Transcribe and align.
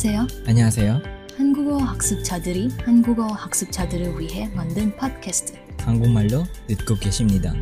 안녕하세요. 0.00 0.44
안녕하세요. 0.46 1.02
한국어 1.36 1.78
학습자들이 1.78 2.68
한국어 2.84 3.26
학습자들을 3.26 4.20
위해 4.20 4.46
만든 4.54 4.94
팟캐스트. 4.96 5.58
한국말로 5.80 6.44
듣고 6.68 6.94
계십니다. 6.94 7.52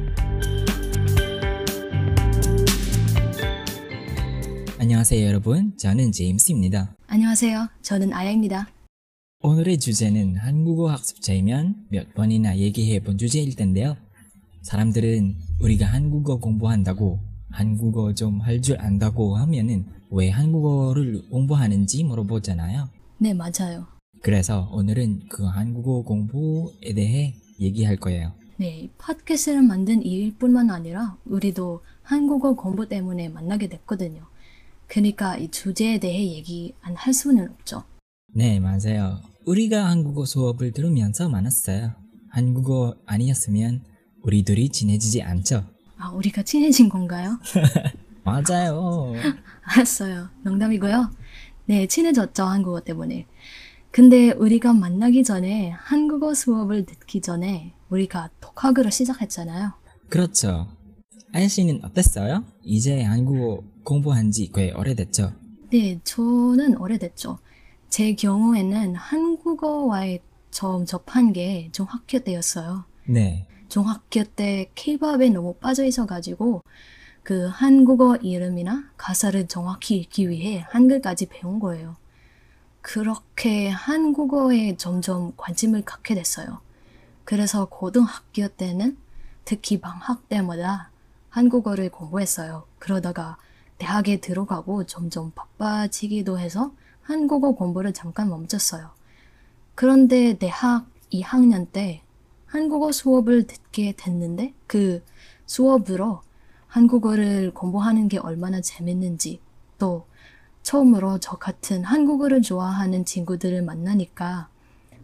안녕하세요, 4.78 5.27
여러분. 5.27 5.72
저는 5.78 6.12
제임스입니다. 6.12 6.95
안녕하세요. 7.06 7.68
저는 7.80 8.12
아야입니다. 8.12 8.68
오늘의 9.41 9.78
주제는 9.78 10.37
한국어 10.37 10.91
학습자이면 10.91 11.87
몇 11.88 12.12
번이나 12.12 12.59
얘기해 12.59 13.00
본 13.00 13.16
주제일 13.16 13.56
텐데요. 13.56 13.96
사람들은 14.60 15.37
우리가 15.62 15.87
한국어 15.87 16.37
공부한다고 16.37 17.18
한국어 17.56 18.12
좀 18.15 18.41
할 18.42 18.60
줄 18.60 18.78
안다고 18.80 19.37
하면은 19.37 19.87
왜 20.10 20.28
한국어를 20.30 21.28
공부하는지 21.30 22.05
물어보잖아요. 22.05 22.88
네, 23.19 23.33
맞아요. 23.34 23.87
그래서 24.23 24.69
오늘은 24.73 25.28
그 25.28 25.45
한국어 25.45 26.02
공부에 26.02 26.92
대해 26.95 27.34
얘기할 27.61 27.97
거예요. 27.97 28.33
네, 28.59 28.88
팟캐스트를 28.98 29.62
만든 29.62 30.05
이유뿐만 30.05 30.70
아니라 30.70 31.16
우리도 31.27 31.80
한국어 32.02 32.55
공부 32.55 32.88
때문에 32.88 33.28
만나게 33.28 33.69
됐거든요. 33.69 34.23
그러니까 34.86 35.36
이 35.36 35.50
주제에 35.50 35.98
대해 35.98 36.33
얘기 36.34 36.75
안 36.83 36.95
할 36.95 37.12
수는 37.14 37.48
없죠. 37.50 37.83
네, 38.34 38.61
맞아요. 38.61 39.20
우리가 39.47 39.88
한국어 39.88 40.25
수업을 40.25 40.73
들으면서 40.73 41.28
많았어요. 41.28 41.92
한국어 42.30 42.97
아니었으면 43.06 43.83
우리 44.23 44.42
둘이 44.42 44.69
친해지지 44.69 45.23
않죠? 45.23 45.64
아, 45.98 46.10
우리가 46.10 46.42
친해진 46.42 46.88
건가요? 46.88 47.38
맞아요. 48.25 49.12
알았어요. 49.62 50.28
농담이고요. 50.42 51.11
네, 51.66 51.86
친해졌죠, 51.86 52.44
한국어 52.44 52.80
때문에. 52.80 53.27
근데 53.91 54.30
우리가 54.33 54.72
만나기 54.74 55.24
전에 55.24 55.70
한국어 55.70 56.34
수업을 56.34 56.84
듣기 56.84 57.20
전에 57.22 57.72
우리가 57.89 58.30
독학으로 58.41 58.91
시작했잖아요. 58.91 59.72
그렇죠. 60.08 60.69
아야 61.33 61.48
씨는 61.48 61.80
어땠어요? 61.84 62.44
이제 62.62 63.02
한국어 63.02 63.62
공부한 63.84 64.30
지 64.30 64.50
꽤 64.52 64.72
오래됐죠? 64.72 65.33
네, 65.70 65.98
저는 66.05 66.77
오래됐죠. 66.77 67.39
제 67.89 68.14
경우에는 68.14 68.94
한국어와의 68.97 70.20
처음 70.50 70.84
접한 70.84 71.33
게 71.33 71.70
중학교 71.72 72.19
때였어요. 72.19 72.84
네. 73.08 73.47
중학교 73.69 74.25
때 74.25 74.70
케이팝에 74.75 75.31
너무 75.31 75.55
빠져 75.55 75.84
있어가지고 75.84 76.62
그 77.22 77.48
한국어 77.48 78.17
이름이나 78.17 78.91
가사를 78.97 79.48
정확히 79.48 79.97
읽기 79.97 80.28
위해 80.28 80.64
한글까지 80.70 81.27
배운 81.27 81.58
거예요. 81.58 81.97
그렇게 82.81 83.69
한국어에 83.69 84.77
점점 84.77 85.33
관심을 85.36 85.83
갖게 85.83 86.14
됐어요. 86.14 86.61
그래서 87.25 87.64
고등학교 87.64 88.47
때는 88.47 88.97
특히 89.45 89.80
방학 89.80 90.28
때마다 90.28 90.91
한국어를 91.30 91.91
공부했어요. 91.91 92.64
그러다가 92.78 93.36
대학에 93.78 94.20
들어가고 94.20 94.86
점점 94.86 95.33
바빠지기도 95.34 96.39
해서 96.39 96.73
한국어 97.03 97.53
공부를 97.53 97.92
잠깐 97.92 98.28
멈췄어요. 98.30 98.91
그런데 99.75 100.39
대학 100.39 100.86
2학년 101.12 101.67
때 101.70 102.03
한국어 102.56 102.90
수업을 102.90 103.46
듣게 103.46 103.92
됐는데 103.96 104.54
그 104.66 105.04
수업으로 105.44 106.22
한국어를 106.68 107.52
공부하는 107.52 108.08
게 108.08 108.16
얼마나 108.18 108.62
재밌는지 108.62 109.40
또 109.78 110.06
처음으로 110.62 111.18
저 111.18 111.36
같은 111.36 111.84
한국어를 111.84 112.40
좋아하는 112.40 113.05
친구들을 113.05 113.61
만나니까 113.62 114.48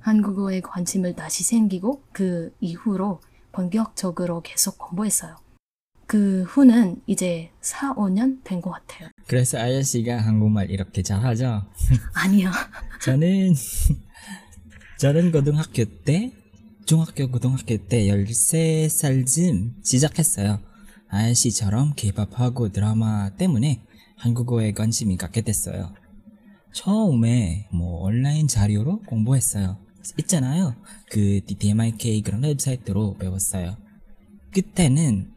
한국어에 0.01 0.61
관심을 0.63 1.15
다시 1.15 1.45
생기고 1.45 2.03
그 2.13 2.55
이후로 2.61 3.21
본격적으로 3.53 4.41
계속 4.41 4.79
공부했어요. 4.79 5.37
그 6.07 6.43
후는 6.45 7.03
이제 7.07 7.51
4, 7.61 7.95
5년 7.95 8.43
된 8.45 8.61
것 8.63 8.71
같아요. 8.71 9.11
그래서 9.27 9.59
아야 9.59 9.83
씨가 9.83 10.19
한국말 10.19 10.71
이렇게 10.71 11.03
잘하죠? 11.03 11.63
아니요. 12.15 12.51
저는 13.05 13.55
저는 14.99 15.33
고등학교 15.33 15.85
때 16.05 16.33
중학교 16.85 17.31
고등학교 17.31 17.77
때 17.77 18.07
13살쯤 18.09 19.85
시작했어요. 19.85 20.61
아야 21.09 21.33
씨처럼 21.33 21.95
케이팝하고 21.95 22.71
드라마 22.71 23.31
때문에 23.37 23.83
한국어에 24.17 24.73
관심이 24.73 25.17
갖게 25.17 25.43
됐어요. 25.43 25.95
처음에 26.73 27.69
뭐 27.73 28.03
온라인 28.03 28.49
자료로 28.49 29.03
공부했어요. 29.03 29.79
있잖아요. 30.19 30.75
그 31.11 31.41
DMIK 31.47 32.23
그런 32.23 32.43
웹사이트로 32.43 33.17
배웠어요. 33.19 33.77
그때는 34.53 35.31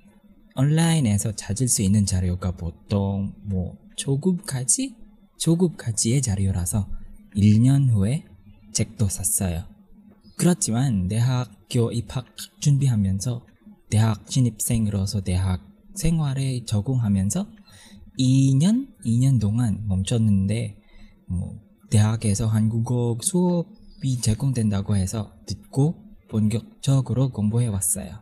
온라인에서 0.55 1.33
찾을 1.33 1.67
수 1.67 1.83
있는 1.83 2.05
자료가 2.05 2.51
보통 2.51 3.33
뭐 3.43 3.77
조급까지? 3.95 4.95
조급까지의 5.37 6.21
자료라서 6.21 6.87
1년 7.35 7.89
후에 7.91 8.25
책도 8.73 9.09
샀어요. 9.09 9.74
그렇지만 10.37 11.07
대학교 11.07 11.91
입학 11.91 12.25
준비하면서 12.59 13.45
대학 13.89 14.29
신입생으로서 14.29 15.21
대학 15.21 15.61
생활에 15.95 16.63
적응하면서 16.65 17.47
2년? 18.19 18.87
2년 19.05 19.39
동안 19.39 19.85
멈췄는데 19.87 20.77
뭐 21.27 21.59
대학에서 21.89 22.47
한국어 22.47 23.17
수업이 23.21 24.19
제공된다고 24.21 24.95
해서 24.95 25.31
듣고 25.45 26.03
본격적으로 26.29 27.29
공부해 27.29 27.67
왔어요. 27.67 28.19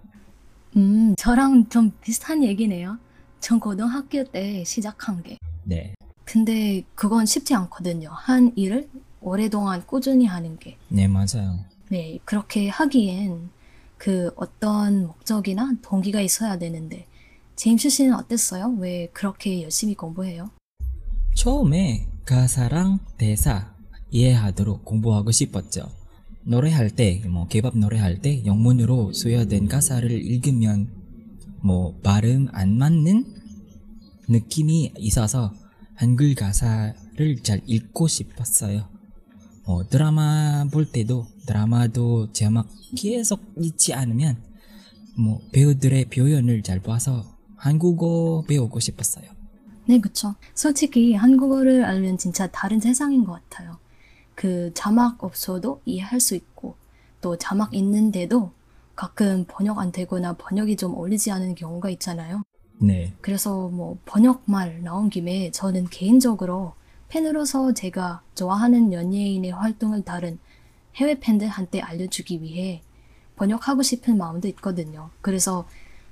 음, 0.76 1.16
저랑 1.18 1.70
좀 1.70 1.92
비슷한 2.02 2.44
얘기네요. 2.44 2.98
전 3.40 3.60
고등학교 3.60 4.24
때 4.24 4.64
시작한 4.64 5.22
게. 5.24 5.38
네. 5.64 5.94
근데 6.26 6.84
그건 6.96 7.26
쉽지 7.26 7.54
않거든요. 7.54 8.10
한 8.12 8.52
일을 8.56 8.90
오랫동안 9.22 9.86
꾸준히 9.86 10.26
하는 10.26 10.58
게. 10.58 10.78
네, 10.90 11.08
맞아요. 11.08 11.60
네, 11.94 12.18
그렇게 12.26 12.70
하기엔 12.70 13.52
그 14.00 14.32
어떤 14.36 15.06
목적이나 15.06 15.76
동기가 15.84 16.22
있어야 16.22 16.58
되는데, 16.58 17.06
제임스 17.56 17.88
씨는 17.88 18.16
어땠어요? 18.16 18.76
왜 18.80 19.10
그렇게 19.14 19.62
열심히 19.62 19.94
공부해요? 19.94 20.50
처음에 21.36 22.08
가사랑 22.26 22.98
대사 23.20 23.76
이해하도록 24.10 24.84
공부하고 24.84 25.30
싶었죠. 25.30 25.84
노래할 26.42 26.90
때, 26.90 27.22
뭐, 27.28 27.48
개밥 27.48 27.78
노래할 27.78 28.24
때 28.24 28.44
영문으로 28.44 29.14
쓰여진 29.14 29.68
가사를 29.68 30.10
읽으면, 30.12 30.90
뭐, 31.62 31.96
발음 32.02 32.48
안 32.54 32.76
맞는 32.76 33.24
느낌이 34.30 34.94
있어서 34.98 35.54
한글 35.94 36.34
가사를 36.34 37.44
잘 37.44 37.62
읽고 37.68 38.08
싶었어요. 38.08 38.90
뭐, 39.68 39.84
드라마 39.88 40.66
볼 40.72 40.92
때도, 40.92 41.28
드라마도 41.46 42.32
자막 42.32 42.68
계속 42.96 43.42
읽지 43.58 43.94
않으면, 43.94 44.38
뭐, 45.18 45.40
배우들의 45.52 46.06
표현을 46.06 46.64
잘 46.64 46.80
봐서 46.80 47.24
한국어 47.56 48.44
배우고 48.48 48.80
싶었어요. 48.80 49.26
네, 49.86 50.00
그쵸. 50.00 50.36
솔직히 50.56 51.14
한국어를 51.14 51.84
알면 51.84 52.18
진짜 52.18 52.48
다른 52.48 52.80
세상인 52.80 53.26
것 53.26 53.34
같아요. 53.34 53.78
그 54.36 54.72
자막 54.74 55.24
없어도 55.24 55.82
이해할 55.86 56.20
수 56.20 56.36
있고, 56.36 56.76
또 57.22 57.38
자막 57.38 57.74
있는데도 57.74 58.52
가끔 58.96 59.46
번역 59.48 59.80
안 59.80 59.92
되거나 59.92 60.34
번역이 60.34 60.78
좀 60.78 60.94
어울리지 60.94 61.32
않은 61.32 61.56
경우가 61.56 61.90
있잖아요. 61.92 62.44
네. 62.80 63.14
그래서 63.22 63.70
뭐 63.70 63.98
번역말 64.06 64.84
나온 64.84 65.10
김에 65.10 65.52
저는 65.52 65.88
개인적으로 65.90 66.74
팬으로서 67.08 67.74
제가 67.74 68.22
좋아하는 68.36 68.92
연예인의 68.92 69.52
활동을 69.52 70.04
다른 70.04 70.40
해외 70.96 71.20
팬들한테 71.20 71.82
알려주기 71.82 72.42
위해 72.42 72.82
번역하고 73.36 73.82
싶은 73.82 74.18
마음도 74.18 74.48
있거든요. 74.50 75.10
그래서 75.22 75.68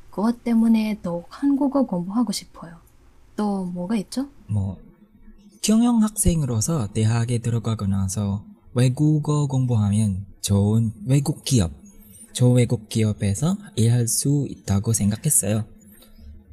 그것 0.09 0.43
때문에 0.43 0.99
더욱 1.01 1.27
한국어 1.29 1.83
공부하고 1.83 2.31
싶어요. 2.31 2.77
또 3.35 3.65
뭐가 3.65 3.95
있죠? 3.97 4.27
뭐 4.47 4.77
경영 5.61 6.01
학생으로서 6.03 6.91
대학에 6.91 7.37
들어가고 7.37 7.87
나서 7.87 8.43
외국어 8.73 9.47
공부하면 9.47 10.25
좋은 10.41 10.91
외국 11.05 11.43
기업, 11.43 11.71
저 12.33 12.49
외국 12.49 12.89
기업에서 12.89 13.57
일할 13.75 14.07
수 14.07 14.47
있다고 14.49 14.93
생각했어요. 14.93 15.65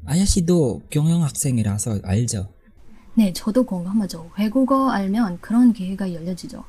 아야 0.04 0.24
씨도 0.24 0.82
경영 0.90 1.22
학생이라서 1.22 2.00
알죠? 2.04 2.48
네, 3.14 3.32
저도 3.32 3.64
공감하죠. 3.64 4.30
외국어 4.38 4.90
알면 4.90 5.40
그런 5.40 5.72
기회가 5.72 6.12
열려지죠. 6.12 6.64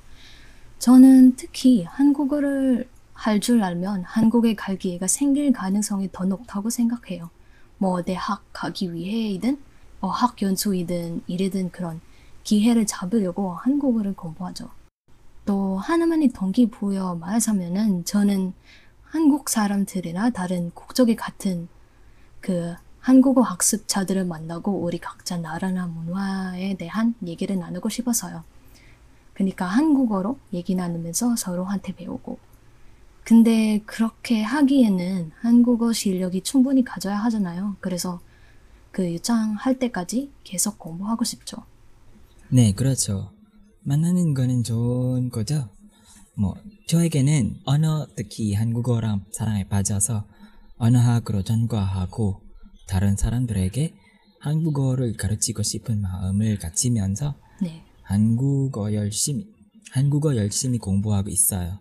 저는 0.79 1.35
특히 1.35 1.83
한국어를 1.83 2.87
할 3.13 3.41
줄 3.41 3.61
알면 3.61 4.05
한국에 4.05 4.55
갈 4.55 4.77
기회가 4.77 5.05
생길 5.07 5.51
가능성이 5.51 6.09
더 6.11 6.23
높다고 6.23 6.69
생각해요. 6.69 7.29
뭐 7.77 8.01
대학 8.01 8.43
가기 8.53 8.93
위해이든 8.93 9.59
어학 9.99 10.41
연수이든 10.41 11.23
일이든 11.27 11.71
그런 11.71 11.99
기회를 12.43 12.85
잡으려고 12.85 13.53
한국어를 13.55 14.13
공부하죠. 14.15 14.69
또 15.45 15.77
하나만의 15.77 16.29
동기부여 16.29 17.15
말하자면은 17.15 18.05
저는 18.05 18.53
한국 19.03 19.49
사람들이나 19.49 20.29
다른 20.29 20.71
국적이 20.73 21.17
같은 21.17 21.67
그 22.39 22.75
한국어 23.01 23.41
학습자들을 23.41 24.23
만나고 24.25 24.71
우리 24.71 24.97
각자 24.97 25.37
나라나 25.37 25.87
문화에 25.87 26.75
대한 26.75 27.15
얘기를 27.25 27.59
나누고 27.59 27.89
싶어서요. 27.89 28.43
그러니까 29.39 29.65
한국어로 29.65 30.37
얘기 30.51 30.75
나누면서 30.75 31.37
서로한테 31.37 31.95
배우고. 31.95 32.37
근데 33.23 33.81
그렇게 33.85 34.43
하기에는 34.43 35.31
한국어 35.39 35.93
실력이 35.93 36.41
충분히 36.41 36.83
가져야 36.83 37.15
하잖아요. 37.15 37.77
그래서 37.79 38.19
그 38.91 39.09
유창할 39.09 39.79
때까지 39.79 40.29
계속 40.43 40.77
공부하고 40.77 41.23
싶죠. 41.23 41.55
네, 42.49 42.73
그렇죠. 42.73 43.31
만나는 43.83 44.33
거는 44.33 44.63
좋은 44.63 45.29
거죠. 45.29 45.69
뭐 46.35 46.55
저에게는 46.89 47.61
언어 47.63 48.07
특히 48.17 48.53
한국어랑 48.53 49.23
사랑에 49.31 49.63
빠져서 49.69 50.25
언어학으로 50.79 51.43
전과하고 51.43 52.41
다른 52.89 53.15
사람들에게 53.15 53.95
한국어를 54.41 55.15
가르치고 55.15 55.63
싶은 55.63 56.01
마음을 56.01 56.59
가지면서 56.59 57.35
네. 57.61 57.85
한국어 58.09 58.91
열심히 58.95 59.45
한국어 59.91 60.35
열심히 60.35 60.79
공부하고 60.79 61.29
있어요. 61.29 61.79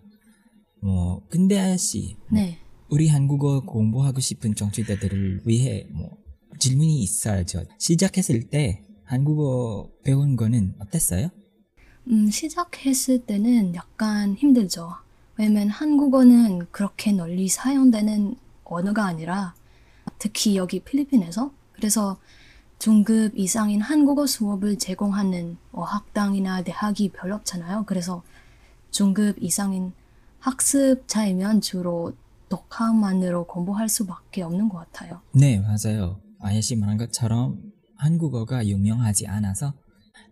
뭐 0.82 1.26
근데 1.30 1.58
아저씨 1.58 2.16
네. 2.30 2.58
우리 2.90 3.08
한국어 3.08 3.60
공부하고 3.60 4.20
싶은 4.20 4.54
정치자들을 4.54 5.42
위해 5.46 5.86
뭐 5.90 6.18
질문이 6.58 7.00
있어야죠. 7.00 7.64
시작했을 7.78 8.50
때 8.50 8.84
한국어 9.04 9.90
배운 10.04 10.36
거는 10.36 10.74
어땠어요? 10.78 11.30
음, 12.08 12.30
시작했을 12.30 13.24
때는 13.24 13.74
약간 13.74 14.34
힘들죠. 14.34 14.92
왜냐면 15.38 15.70
한국어는 15.70 16.66
그렇게 16.70 17.10
널리 17.12 17.48
사용되는 17.48 18.36
언어가 18.64 19.06
아니라 19.06 19.54
특히 20.18 20.56
여기 20.56 20.80
필리핀에서 20.80 21.52
그래서 21.72 22.18
중급 22.78 23.36
이상인 23.36 23.80
한국어 23.80 24.26
수업을 24.26 24.78
제공하는 24.78 25.56
어 25.72 25.82
학당이나 25.82 26.62
대학이 26.62 27.10
별로 27.10 27.34
없잖아요. 27.36 27.84
그래서 27.86 28.22
중급 28.90 29.42
이상인 29.42 29.92
학습자이면 30.38 31.60
주로 31.60 32.12
독학만으로 32.48 33.46
공부할 33.46 33.88
수밖에 33.88 34.42
없는 34.42 34.68
것 34.68 34.78
같아요. 34.78 35.20
네, 35.34 35.60
맞아요. 35.60 36.20
아저씨 36.40 36.76
말한 36.76 36.96
것처럼 36.96 37.60
한국어가 37.96 38.64
유명하지 38.64 39.26
않아서 39.26 39.74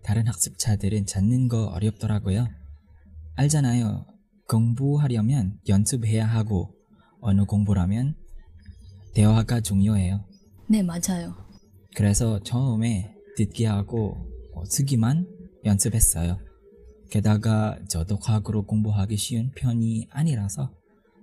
다른 0.05 0.27
학습자들은 0.29 1.07
찾는 1.07 1.49
거 1.49 1.67
어렵더라고요. 1.67 2.47
알잖아요. 3.35 4.07
공부하려면 4.49 5.59
연습해야 5.69 6.25
하고 6.25 6.73
언어 7.21 7.45
공부라면 7.45 8.15
대화가 9.15 9.61
중요해요. 9.61 10.25
네, 10.69 10.83
맞아요. 10.83 11.46
그래서 11.97 12.39
처음에 12.41 13.15
듣기 13.39 13.65
하고 13.65 14.19
뭐 14.55 14.65
쓰기만 14.67 15.27
연습했어요. 15.65 16.39
게다가 17.11 17.79
저도 17.89 18.19
과학으로 18.19 18.67
공부하기 18.67 19.17
쉬운 19.17 19.51
편이 19.57 20.09
아니라서 20.11 20.71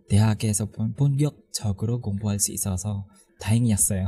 대학에서 0.09 0.65
본- 0.65 0.93
본격적으로 0.95 2.01
공부할 2.01 2.39
수 2.39 2.51
있어서 2.51 3.05
다행이었어요. 3.39 4.07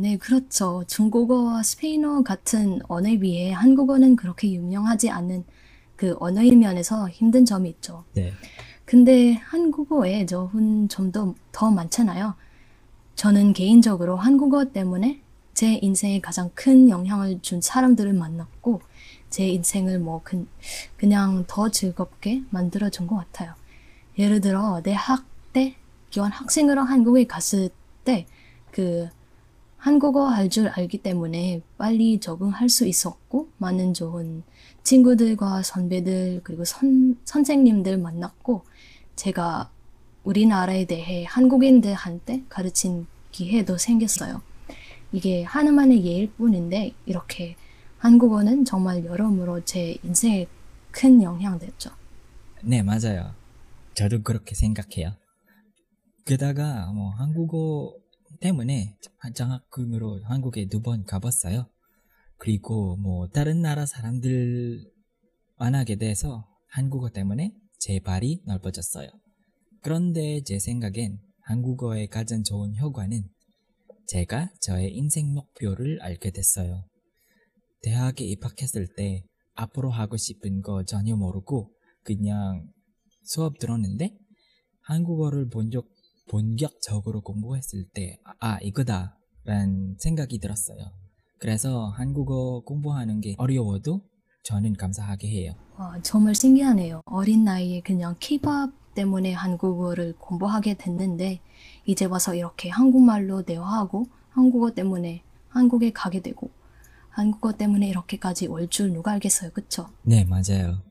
네, 0.00 0.16
그렇죠. 0.16 0.82
중국어와 0.86 1.62
스페인어 1.62 2.22
같은 2.22 2.80
언어에 2.88 3.18
비해 3.18 3.52
한국어는 3.52 4.16
그렇게 4.16 4.50
유명하지 4.52 5.10
않은 5.10 5.44
그 5.94 6.16
언어의 6.20 6.56
면에서 6.56 7.06
힘든 7.10 7.44
점이 7.44 7.68
있죠. 7.70 8.04
네. 8.14 8.32
근데 8.86 9.32
한국어에 9.34 10.24
좋은 10.24 10.88
점도 10.88 11.34
더 11.52 11.70
많잖아요. 11.70 12.34
저는 13.14 13.52
개인적으로 13.52 14.16
한국어 14.16 14.70
때문에 14.72 15.22
제 15.58 15.74
인생에 15.82 16.20
가장 16.20 16.52
큰 16.54 16.88
영향을 16.88 17.40
준 17.42 17.60
사람들을 17.60 18.12
만났고 18.12 18.80
제 19.28 19.48
인생을 19.48 19.98
뭐 19.98 20.20
그, 20.22 20.46
그냥 20.96 21.46
더 21.48 21.68
즐겁게 21.68 22.44
만들어준 22.50 23.08
것 23.08 23.16
같아요. 23.16 23.54
예를 24.20 24.40
들어 24.40 24.80
대학 24.84 25.24
때 25.52 25.74
교환 26.12 26.30
학생으로 26.30 26.82
한국에 26.82 27.26
갔을 27.26 27.70
때 28.04 28.26
그 28.70 29.08
한국어 29.78 30.28
할 30.28 30.48
줄 30.48 30.68
알기 30.68 30.98
때문에 30.98 31.60
빨리 31.76 32.20
적응할 32.20 32.68
수 32.68 32.86
있었고 32.86 33.48
많은 33.58 33.94
좋은 33.94 34.44
친구들과 34.84 35.64
선배들 35.64 36.42
그리고 36.44 36.64
선, 36.64 37.18
선생님들 37.24 37.98
만났고 37.98 38.62
제가 39.16 39.70
우리나라에 40.22 40.84
대해 40.84 41.24
한국인들한테 41.28 42.44
가르친 42.48 43.08
기회도 43.32 43.76
생겼어요. 43.76 44.47
이게 45.12 45.42
하나만의 45.42 46.04
예일 46.04 46.32
뿐인데 46.32 46.92
이렇게 47.06 47.56
한국어는 47.98 48.64
정말 48.64 49.04
여러모로 49.04 49.64
제 49.64 49.96
인생에 50.04 50.46
큰 50.90 51.22
영향 51.22 51.58
됐죠. 51.58 51.90
네, 52.62 52.82
맞아요. 52.82 53.34
저도 53.94 54.22
그렇게 54.22 54.54
생각해요. 54.54 55.14
게다가 56.24 56.92
뭐 56.92 57.10
한국어 57.10 57.94
때문에 58.40 58.96
장학금으로 59.34 60.20
한국에 60.24 60.66
두 60.68 60.80
번 60.82 61.04
가봤어요. 61.04 61.66
그리고 62.36 62.96
뭐 62.96 63.28
다른 63.28 63.62
나라 63.62 63.86
사람들 63.86 64.84
만나게 65.56 65.96
돼서 65.96 66.46
한국어 66.68 67.08
때문에 67.10 67.52
제 67.78 67.98
발이 67.98 68.42
넓어졌어요. 68.46 69.08
그런데 69.82 70.42
제 70.44 70.58
생각엔 70.58 71.18
한국어의 71.42 72.08
가장 72.08 72.44
좋은 72.44 72.76
효과는 72.76 73.24
제가 74.08 74.50
저의 74.62 74.94
인생 74.94 75.34
목표를 75.34 75.98
알게 76.00 76.30
됐어요. 76.30 76.84
대학에 77.82 78.24
입학했을 78.24 78.88
때 78.96 79.22
앞으로 79.54 79.90
하고 79.90 80.16
싶은 80.16 80.62
거 80.62 80.82
전혀 80.84 81.14
모르고 81.14 81.70
그냥 82.04 82.66
수업 83.22 83.58
들었는데 83.58 84.16
한국어를 84.82 85.50
본적, 85.50 85.86
본격적으로 86.30 87.20
공부했을 87.20 87.84
때 87.92 88.18
아 88.40 88.58
이거다 88.62 89.18
라는 89.44 89.94
생각이 89.98 90.38
들었어요. 90.38 90.78
그래서 91.38 91.88
한국어 91.88 92.60
공부하는 92.64 93.20
게 93.20 93.34
어려워도 93.36 94.00
저는 94.44 94.72
감사하게 94.74 95.28
해요. 95.28 95.52
와, 95.78 96.00
정말 96.02 96.34
신기하네요. 96.34 97.02
어린 97.04 97.44
나이에 97.44 97.80
그냥 97.82 98.16
케이팝 98.18 98.94
때문에 98.94 99.32
한국어를 99.32 100.14
공부하게 100.18 100.74
됐는데 100.74 101.40
이제 101.88 102.04
와서 102.04 102.34
이렇게 102.34 102.68
한국말로 102.68 103.42
대화하고 103.42 104.06
한국어 104.28 104.72
때문에 104.74 105.22
한국에 105.48 105.90
가게 105.90 106.20
되고 106.20 106.50
한국어 107.08 107.52
때문에 107.52 107.88
이렇게까지 107.88 108.46
올 108.46 108.68
줄 108.68 108.92
누가 108.92 109.12
알겠어요. 109.12 109.50
그쵸? 109.52 109.88
네, 110.04 110.24
맞아요. 110.26 110.82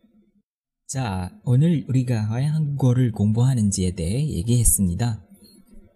자, 0.87 1.29
오늘 1.43 1.85
우리가 1.87 2.33
왜 2.33 2.45
한국어를 2.45 3.11
공부하는지에 3.11 3.91
대해 3.91 4.27
얘기했습니다. 4.27 5.23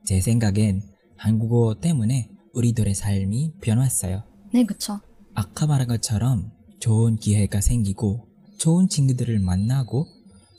제 0.05 0.21
생각엔 0.21 0.83
한국어 1.17 1.79
때문에 1.81 2.29
우리들의 2.53 2.93
삶이 2.93 3.53
변했어요. 3.59 4.23
네, 4.53 4.63
그쵸. 4.65 4.99
아까 5.33 5.65
말한 5.65 5.87
것처럼 5.87 6.51
좋은 6.79 7.15
기회가 7.15 7.59
생기고 7.59 8.27
좋은 8.59 8.87
친구들을 8.87 9.39
만나고 9.39 10.05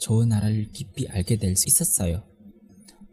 좋은 0.01 0.31
나라를 0.31 0.73
깊이 0.73 1.07
알게 1.09 1.37
될 1.37 1.55
수 1.57 1.69
있었어요. 1.69 2.25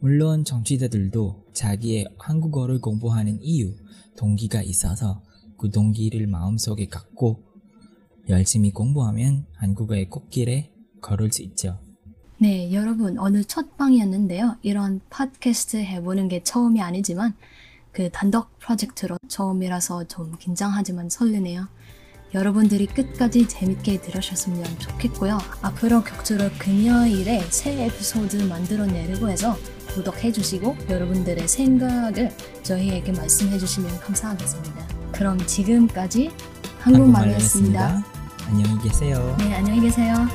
물론 0.01 0.45
정치자들도 0.45 1.47
자기의 1.53 2.07
한국어를 2.17 2.79
공부하는 2.79 3.41
이유, 3.41 3.75
동기가 4.17 4.61
있어서 4.61 5.21
그 5.57 5.69
동기를 5.69 6.25
마음속에 6.27 6.87
갖고 6.87 7.43
열심히 8.29 8.71
공부하면 8.71 9.45
한국어의 9.55 10.09
꽃길에 10.09 10.71
걸을 11.01 11.31
수 11.31 11.43
있죠. 11.43 11.79
네, 12.39 12.71
여러분, 12.71 13.17
오늘 13.19 13.43
첫 13.43 13.75
방이었는데요. 13.75 14.55
이런 14.61 15.01
팟캐스트 15.09 15.77
해보는 15.77 16.29
게 16.29 16.41
처음이 16.43 16.81
아니지만, 16.81 17.33
그 17.91 18.09
단독 18.11 18.57
프로젝트로 18.59 19.17
처음이라서 19.27 20.05
좀 20.05 20.37
긴장하지만 20.37 21.09
설레네요. 21.09 21.67
여러분들이 22.33 22.85
끝까지 22.85 23.47
재밌게 23.47 24.01
들으셨으면 24.01 24.63
좋겠고요. 24.77 25.39
앞으로 25.61 26.03
격주로 26.03 26.49
금요일에 26.59 27.43
새 27.49 27.85
에피소드 27.85 28.43
만들어내려고 28.43 29.29
해서 29.29 29.57
구독해주시고, 29.95 30.77
여러분들의 30.89 31.47
생각을 31.47 32.31
저희에게 32.61 33.11
말씀해주시면 33.13 33.99
감사하겠습니다. 34.01 34.87
그럼 35.11 35.43
지금까지 35.47 36.31
한국말이었습니다. 36.79 38.03
안녕히 38.47 38.79
계세요. 38.83 39.35
네, 39.39 39.55
안녕히 39.55 39.81
계세요. 39.81 40.27